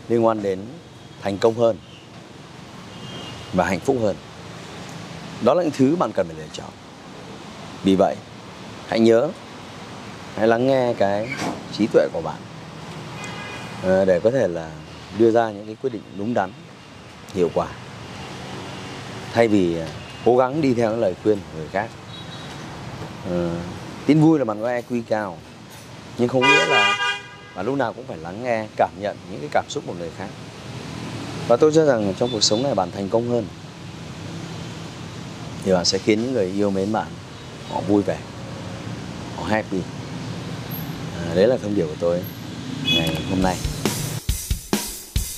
liên 0.10 0.26
quan 0.26 0.44
đến 0.44 0.60
thành 1.22 1.38
công 1.38 1.56
hơn 1.56 1.78
và 3.54 3.66
hạnh 3.66 3.80
phúc 3.80 3.98
hơn 4.02 4.16
đó 5.42 5.54
là 5.54 5.64
những 5.64 5.72
thứ 5.72 5.96
bạn 5.96 6.12
cần 6.12 6.28
phải 6.28 6.36
lựa 6.38 6.48
chọn. 6.54 6.70
Vì 7.84 7.96
vậy 7.96 8.16
hãy 8.88 9.00
nhớ 9.00 9.30
hãy 10.36 10.48
lắng 10.48 10.68
nghe 10.68 10.94
cái 10.94 11.30
trí 11.78 11.88
tuệ 11.88 12.08
của 12.14 12.22
bạn 12.22 12.38
ờ, 13.84 14.06
để 14.06 14.20
có 14.20 14.32
thể 14.32 14.48
là 14.48 14.72
đưa 15.18 15.32
ra 15.32 15.52
những 15.52 15.66
cái 15.66 15.76
quyết 15.82 15.94
định 15.94 16.02
đúng 16.18 16.34
đắn 16.34 16.52
hiệu 17.34 17.50
quả. 17.54 17.68
Thay 19.34 19.48
vì 19.48 19.78
ờ, 19.78 19.88
cố 20.26 20.38
gắng 20.38 20.62
đi 20.62 20.74
theo 20.74 20.92
những 20.92 21.00
lời 21.00 21.16
khuyên 21.24 21.38
của 21.38 21.58
người 21.58 21.68
khác. 21.68 21.90
À, 23.32 23.50
tin 24.06 24.22
vui 24.22 24.40
là 24.40 24.46
bạn 24.46 24.62
có 24.62 24.68
EQ 24.68 25.02
cao 25.08 25.38
nhưng 26.18 26.28
không 26.28 26.42
nghĩa 26.42 26.66
là 26.66 26.98
bạn 27.56 27.66
lúc 27.66 27.76
nào 27.76 27.94
cũng 27.94 28.06
phải 28.08 28.18
lắng 28.18 28.44
nghe 28.44 28.68
cảm 28.76 28.90
nhận 29.00 29.18
những 29.32 29.40
cái 29.40 29.50
cảm 29.52 29.66
xúc 29.70 29.84
của 29.88 29.94
người 30.00 30.12
khác. 30.18 30.28
Và 31.48 31.58
tôi 31.58 31.72
cho 31.76 31.86
rằng 31.86 32.14
trong 32.18 32.30
cuộc 32.32 32.44
sống 32.44 32.64
này 32.64 32.76
bạn 32.76 32.92
thành 32.92 33.10
công 33.10 33.30
hơn 33.30 33.46
thì 35.70 35.74
bạn 35.74 35.86
sẽ 35.86 35.98
khiến 35.98 36.22
những 36.22 36.34
người 36.34 36.46
yêu 36.46 36.72
mến 36.72 36.92
bạn 36.92 37.08
họ 37.70 37.82
vui 37.82 38.04
vẻ 38.04 38.18
họ 39.36 39.44
happy 39.44 39.78
à, 41.28 41.36
đấy 41.36 41.48
là 41.48 41.58
thông 41.58 41.76
điệp 41.76 41.86
của 41.86 41.96
tôi 42.00 42.22
ngày 42.86 43.18
hôm 43.30 43.42
nay 43.42 43.56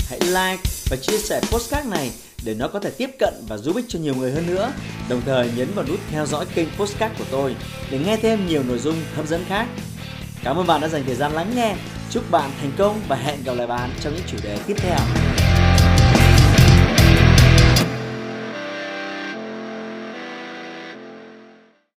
hãy 0.10 0.20
like 0.20 0.64
và 0.90 0.98
chia 1.02 1.18
sẻ 1.18 1.42
postcard 1.52 1.88
này 1.88 2.12
để 2.44 2.54
nó 2.54 2.68
có 2.68 2.80
thể 2.80 2.90
tiếp 2.90 3.10
cận 3.20 3.34
và 3.48 3.58
giúp 3.58 3.76
ích 3.76 3.86
cho 3.88 4.00
nhiều 4.00 4.16
người 4.16 4.32
hơn 4.32 4.48
nữa. 4.48 4.72
Đồng 5.10 5.22
thời 5.26 5.50
nhấn 5.56 5.74
vào 5.76 5.86
nút 5.86 6.00
theo 6.12 6.26
dõi 6.26 6.46
kênh 6.56 6.68
postcard 6.78 7.16
của 7.18 7.26
tôi 7.32 7.56
để 7.92 8.00
nghe 8.00 8.18
thêm 8.18 8.48
nhiều 8.48 8.64
nội 8.64 8.80
dung 8.80 8.96
hấp 9.16 9.28
dẫn 9.28 9.46
khác. 9.48 9.68
Cảm 10.44 10.58
ơn 10.58 10.68
bạn 10.68 10.82
đã 10.82 10.88
dành 10.88 11.04
thời 11.06 11.16
gian 11.16 11.32
lắng 11.32 11.52
nghe. 11.56 11.76
Chúc 12.12 12.32
bạn 12.32 12.52
thành 12.62 12.72
công 12.78 13.02
và 13.08 13.16
hẹn 13.16 13.44
gặp 13.44 13.54
lại 13.54 13.68
bạn 13.68 13.90
trong 14.02 14.14
những 14.14 14.26
chủ 14.28 14.38
đề 14.44 14.58
tiếp 14.68 14.76
theo. 14.78 15.31